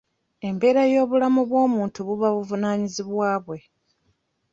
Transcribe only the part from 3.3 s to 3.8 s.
bwe.